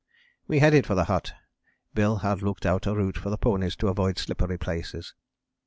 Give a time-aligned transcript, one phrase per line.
[0.47, 1.33] We headed for the hut:
[1.93, 5.13] Bill had looked out a route for the ponies, to avoid slippery places.